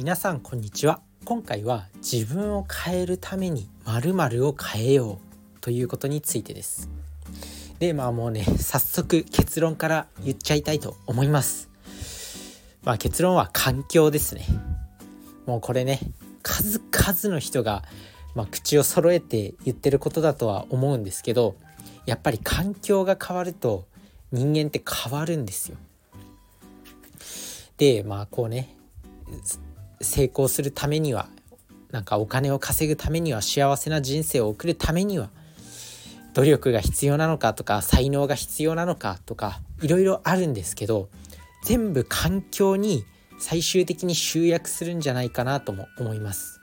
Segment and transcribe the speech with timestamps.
[0.00, 1.02] 皆さんこんにちは。
[1.26, 6.88] 今回は自分を変えるために〇〇を変えようということについてです。
[7.80, 11.68] でまあもうね早速結論から言っちゃいたいと思います。
[12.82, 14.46] まあ結論は環境ですね。
[15.44, 16.00] もうこれね
[16.40, 17.84] 数々の人が、
[18.34, 21.56] まあ、口を揃えて言ってることだとは思うんですけど
[22.06, 23.84] やっぱり環境が変わると
[24.32, 25.76] 人間って変わるんですよ。
[27.76, 28.74] でまあこうね
[30.00, 31.28] 成功するためには
[31.90, 35.30] なんかお金を稼ぐためには幸せな人生を送るためには
[36.34, 41.08] 努力が必要なのかとか才能が必要なのかとかいろいろあるんですけど
[41.64, 43.04] 全部環境に
[43.38, 46.60] 最終的に集約するんじゃないかなとも思います。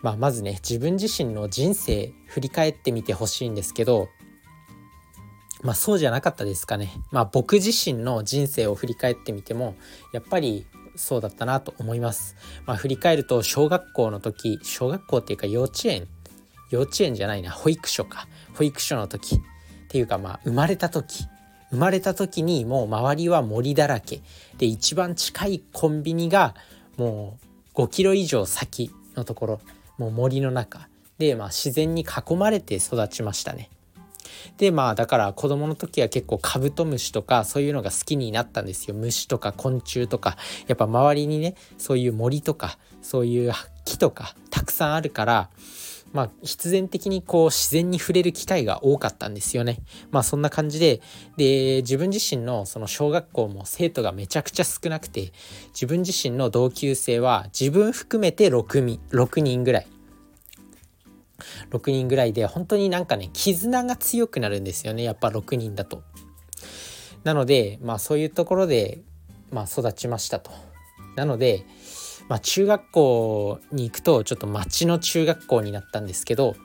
[0.00, 4.08] まあ、まずね自分自身の人生振り返ってみてほしいんですけど
[5.62, 6.92] まあそうじゃなかったですかね。
[7.10, 9.76] まあ僕自身の人生を振り返ってみても
[10.12, 12.36] やっぱりそうだったなと思います。
[12.66, 16.06] まあ、振り返ると小学校の時小学校っていうか幼稚園。
[16.70, 18.26] 幼稚園じゃないな保育所か。
[18.54, 19.36] 保育所の時。
[19.36, 19.38] っ
[19.88, 21.26] ていうかまあ生まれた時。
[21.70, 24.22] 生まれた時にもう周りは森だらけ。
[24.58, 26.54] で一番近いコンビニが
[26.96, 27.38] も
[27.74, 29.60] う5キロ以上先のところ。
[29.98, 30.88] もう森の中。
[31.18, 33.70] で、まあ、自然に囲まれて育ちましたね。
[34.58, 40.36] でまあだから子供の時は結構カブトムシとかそういうのが好きになったんですよ虫とか昆虫とか
[40.66, 43.52] やっぱ周りにねそういう森とかそういう
[43.84, 45.50] 木とかたくさんあるから
[46.14, 49.80] まあ、必然的にこう自然に触れる機会が多かったんですよね。
[50.12, 51.00] まあそんな感じで、
[51.36, 55.32] で、自分自身のその小学校も生徒がめちゃくちゃ少なくて、
[55.72, 59.88] 自分自身の同級生は自分含めて 6, 6人ぐらい。
[61.70, 66.02] 6人ぐらいで本当になんかね絆が強くなるんですよねやっぱ6人だと。
[67.24, 69.00] なのでまあそういうところで、
[69.50, 70.50] まあ、育ちましたと。
[71.16, 71.64] なので
[72.28, 76.56] まあ、中学校に行くとちょっと町の中学校になったんですけど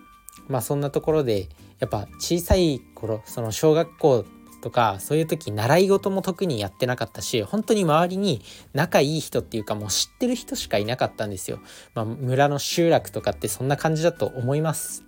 [0.48, 1.50] まあそんなところで
[1.80, 4.26] やっぱ小さい頃その小学校
[4.62, 8.42] とかそういう時習い事も特にやってなかったし本当に周りに
[8.74, 11.60] 仲いい人っていうかもう知ってる人しかいなかったんですよ。
[11.96, 15.04] まあ、村の集落とかってそんな感じだと思います。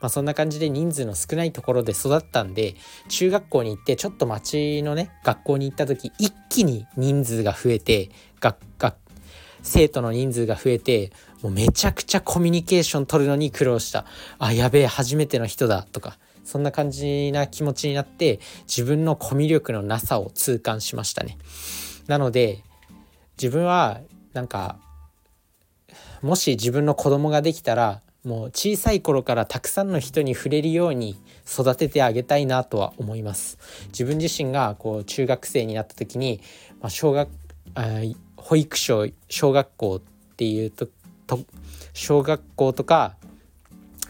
[0.00, 2.76] まあ、そんな感じで人数の少ないところで育ったんで
[3.08, 8.10] 中学校に行ってちょっと町のね学校に行った時一気に人数が増えて
[8.40, 8.94] 学学
[9.62, 11.12] 生徒の人数が増えて
[11.42, 14.04] もうめちゃくちゃコミュニケーション取るのに苦労した。
[14.38, 15.84] あやべえ初めての人だ。
[15.84, 21.38] とかそんな感じな気持ちになって自分のコミュ力のなさを痛感しましたね。
[22.06, 22.62] なので
[23.40, 24.00] 自分は
[24.32, 24.78] なんか
[26.22, 33.58] もし自分の子供ができたらもう小さい頃からたくさんの人に触れるように育ててあげたいなとは思います。
[33.88, 36.40] 自分自身がこう中学生になった時に、
[36.80, 37.28] まあ、小学
[38.36, 40.00] 保育所小学校っ
[40.36, 40.88] ていうと
[41.28, 41.40] と
[41.92, 43.14] 小学校とか、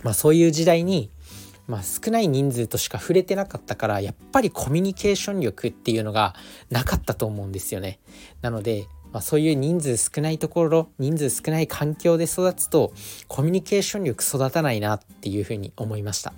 [0.03, 1.11] まあ、そういう時代に、
[1.67, 6.35] まあ、少ない人数としか触れてなかったからやっぱりコミュニケーション力っていうのが
[6.71, 7.99] なかったと思うんですよね。
[8.41, 12.93] なのでまあ、そういう人数少ないところ人数少ない環境で育つと
[13.27, 16.35] コミュニケーション力育たないなっていうふうに思いました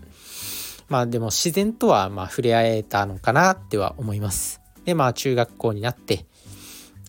[0.89, 6.27] まあでも自然とはまあ触れ合えたのかなっては思いますでまあ中学校になって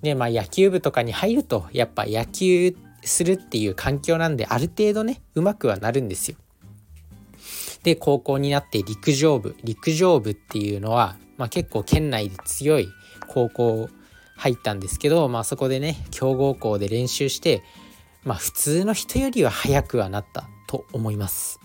[0.02, 6.38] でまあ野球部とかに入るとやっぱ野球ってするっていう環境なんである程度ねうまくはなるんですよ。
[7.84, 12.88] で高校になって陸上部陸上部っていうのは、まあ、結構県内で強い
[13.28, 13.90] 高校
[14.36, 17.64] 入ったんですけど、まあ、そこでね強豪校で練習して、
[18.24, 21.60] まあ、普通の人よりは速くはなったと思います。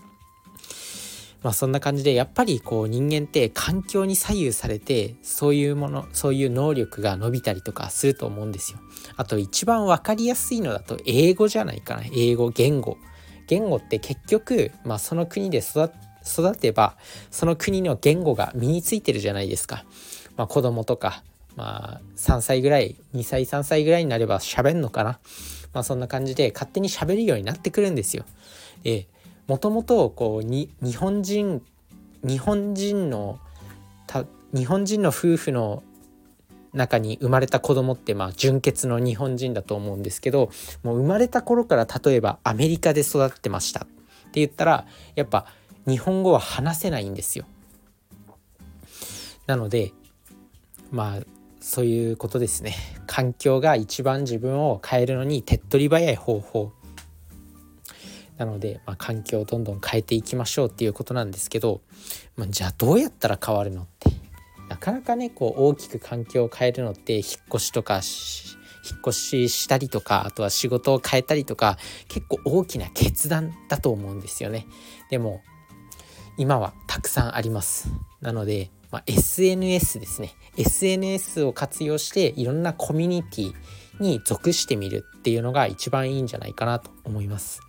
[1.46, 8.80] まあそんな感じでやっぱりこう人間って環境に左右されてそういうものそういう能力が伸びたりとかすると思うんですよ。
[9.14, 12.98] あと一番分かりやすいのだと英語じゃないかな英語言語。
[13.46, 16.96] 言語って結局、まあ、その国で育てば
[17.30, 19.84] その国の言語が身についてるじゃないですか。
[20.36, 21.22] まあ、子供とか、
[21.54, 25.20] まあ、3歳ぐらい2歳3歳ぐらいになれば喋んのかな。
[25.72, 28.24] まあ、そんな感じで勝手に喋るようになってくるんですよ。
[28.82, 29.06] で
[29.46, 31.62] もともとこうに日本人
[32.24, 33.38] 日本人の
[34.52, 35.82] 日本人の夫婦の
[36.72, 40.50] 中に生まれた子供ってまあ純血の日本人だと思うんですけど
[40.82, 43.80] もう生まれた頃から例えばアメリカで育ってました。
[43.80, 43.86] っ
[44.36, 45.46] て言ったらやっぱ
[45.86, 47.46] 日本語は話せないんですよ。
[49.46, 49.92] なので
[50.90, 51.24] まあ
[51.60, 52.74] そういうことですね。
[53.06, 56.72] 環境が一番自分を変えるのに手っ取り早い方法。
[58.38, 61.80] なので、まあ、環境をどんどん変えていきましょうっていうことなんですけど、
[62.36, 64.10] まあ、じゃあどうやったら変わるのって
[64.68, 67.24] なかなかねこう大きく環境を変えるのって引っ
[67.54, 68.00] 越しとか引
[68.96, 71.78] っ越ししたりとかあとは仕事を変えたりとか
[72.08, 74.66] 結構大きな決断だと思うんですよね。
[75.10, 75.42] でも
[76.38, 77.88] 今はたくさんあります。
[78.20, 80.34] なので、まあ、SNS ですね。
[80.56, 83.54] SNS を活用していろんなコミュニティ
[84.00, 87.65] に属してみるっていうのが一番いいんじゃないかなと思います。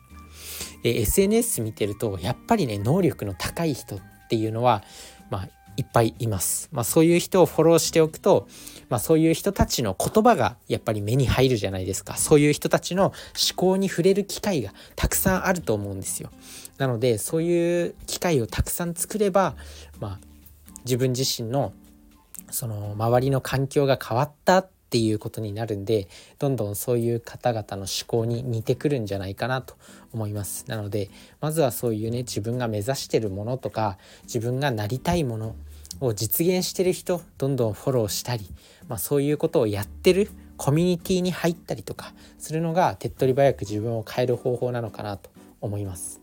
[0.84, 4.84] で SNS 見てるとやっぱりね能力の高い人っていうのは
[5.30, 6.70] まあいっぱいいます。
[6.72, 8.48] まあ、そういう人をフォローしておくと、
[8.90, 12.18] まあ、そういう人たちの言葉がやっぱり目に入るじゃないですか。
[12.18, 13.14] そういう人たちの思
[13.56, 16.32] 考に触れる機会がたくさんあると思うんですよ。
[16.80, 19.56] なのでそういう機会をたくさん作れば、
[20.00, 20.20] まあ、
[20.84, 21.74] 自分自身の
[22.50, 26.08] その周りの環境が変わったっっていうことになるんで
[26.40, 29.76] どんどんそういう方々の思考に似てくるんじゃないかなと
[30.14, 31.10] 思いますなので
[31.42, 35.56] まずはそういうね自分が目指してるものとか自分がなりたいもの
[36.00, 38.50] を実現してる人どんどんフォローしたり、
[38.88, 45.30] まあ、そういうことをやってるコミュニティに入ったりとかするのが手っ取り早く自分を変える方法なのかなと
[45.60, 46.22] 思います。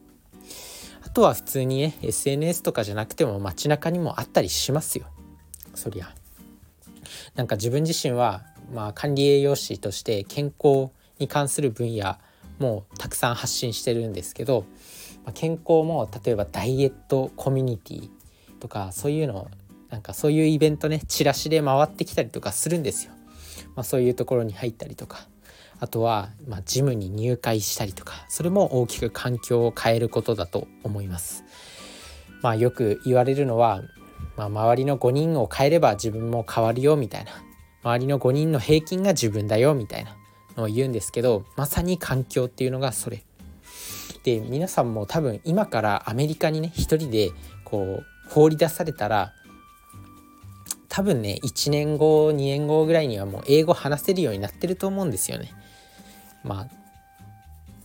[1.02, 5.06] あとは普通にね SNS とかじゃなくても街中にもあったりしますよ
[5.75, 6.14] そりゃ。
[7.34, 8.43] なんか自分自身は、
[8.75, 12.17] まあ、管理栄養士として健康に関する分野
[12.59, 14.67] もたくさん発信してるんですけど、
[15.25, 18.11] まあ、健康も例えばダイエットコミュニティ
[18.59, 19.49] とかそういうの
[19.91, 23.12] なんかそういうイベントねチラシで回ってきたりとかするんですよ。
[23.76, 25.29] まあ、そういうところに入ったりとか
[25.79, 31.44] あとは、まあ、ジムに入会したりとかそれも大きく環境を変えることだと思います。
[32.43, 33.82] まあ、よく言われるのは、
[34.37, 37.32] まあ、周りの5人を変えれば自分も変わるよみたいな
[37.84, 40.16] 周りの5人の平均が自分だよみたいな
[40.56, 43.22] のを言うんですけどまさに環境っていうのがそれ。
[44.25, 47.31] で皆さんも多分今からアメリカにね一人で
[47.62, 49.34] こう放り出されたら
[50.88, 55.52] 多分ね1年後2年後ぐらいにはもう英語話せるようになってると思うんですよね。
[56.42, 56.69] まあ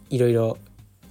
[0.09, 0.57] いろいろ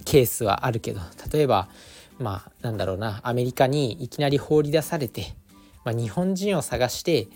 [0.03, 1.01] ケースはあるけど
[1.31, 1.69] 例えば
[2.17, 5.35] まあなんだろうなアメリカにいきなり放り出されて、
[5.85, 7.27] まあ、日本人を探して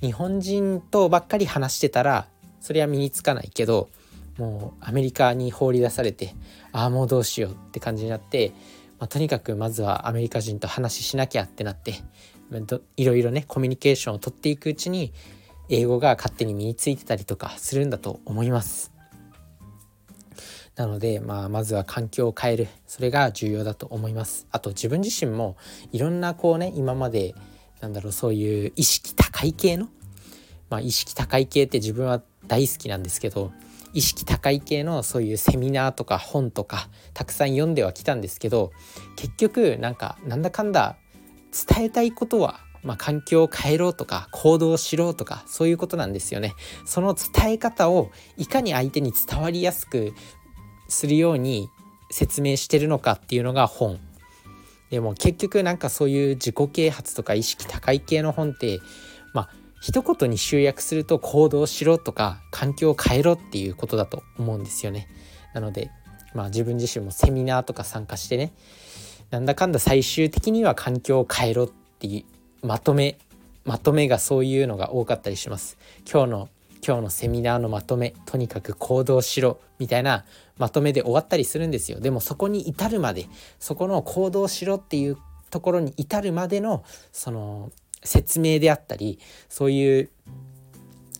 [0.00, 2.28] 日本人とばっかり話してたら
[2.60, 3.88] それは身につかないけど
[4.38, 6.34] もうアメリカに放り出されて
[6.72, 8.52] ああもうどうしようって感じになって
[8.98, 11.94] まあ、とにかくまずはアメリカ人と話しなきゃってなって
[12.96, 15.12] いろいろねコミュニケーションをとっていくうちに
[15.68, 18.92] 英語が勝手に身についてたりとかするんだと思います。
[20.76, 24.46] なので、まあ、まずは環境を変えるそれが重要だと思います。
[24.50, 25.56] あと自分自身も
[25.92, 27.34] いろんなこうね今まで
[27.80, 29.88] なんだろうそういう意識高い系の、
[30.70, 33.52] まあ、意識高い系って自分は大好きなんですけど
[33.94, 38.72] 意識高い系のそういうセミナーとか本とかたくさん読んではきたんですけど
[39.16, 40.96] 結局なんかなんだかんだ
[41.76, 46.54] 伝えたいことはまあ、環境を変えろとか行動しろとかそういうことなんですよね。
[46.84, 50.14] その伝え方をいかに相手に伝わりやすく
[50.88, 51.68] するように
[52.10, 53.98] 説明してるのかっていうのが本。
[54.90, 58.80] でも結局なんかそういう自己啓発とか意識高い系の本って
[59.34, 59.50] まあ
[59.80, 65.08] 一言に集約すると行動しろとか環境を変えろっていうことだと思うんですよね。
[65.54, 65.90] なので
[66.34, 68.52] まあ自分自身もセミナーとか参加してね
[69.30, 71.68] なんだかんだ最終的には環境を変えろっ
[71.98, 72.24] てい
[72.62, 73.18] うまとめ
[73.64, 75.76] まとめがそういうのが多かったりします。
[76.10, 76.48] 今日の
[76.86, 80.24] 今日のセミナーのまとめとにかく行動しろみたいな
[80.58, 83.26] まとめで終わったりするんですよでもそこに至るまで
[83.58, 85.16] そこの行動しろっていう
[85.50, 87.70] ところに至るまでのその
[88.02, 89.18] 説明であったり
[89.48, 90.10] そういう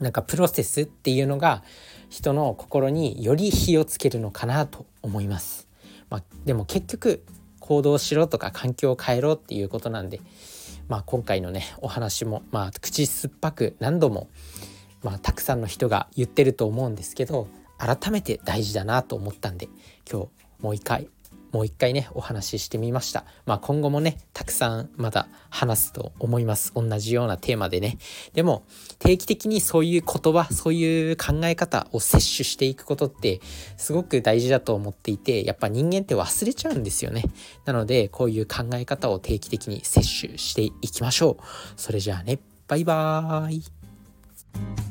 [0.00, 1.62] なんかプロセスっていうのが
[2.08, 5.68] 人の心により火をつけるのかなと思います。
[6.08, 7.24] まあ、でも結局
[7.60, 10.20] 行動しろとか環境を変えろっていうことなんで、
[10.88, 14.28] まあ、今回のねお話も、まあ、口酸っぱく何度も、
[15.02, 19.68] まあ、たくさんの人が言ってると思うんですけど改めて大事だなと思ったんで
[20.10, 20.28] 今日
[20.60, 21.08] もう一回
[21.52, 23.24] もう一回ねお話ししてみました。
[23.46, 26.72] まあ今後もねたくさんまだ話すと思います。
[26.74, 27.96] 同じようなテーマでね。
[28.34, 28.64] でも
[28.98, 33.40] 定期的にそういう言葉そういう考え方を摂取していくことって
[33.76, 37.24] すごく大事だと思っていてやっぱ人間って忘れちゃうんですよね。
[37.64, 41.42] なのでこういう考え方を定期的に摂取していきましょう。
[41.76, 44.87] それじゃあねバイバーイ。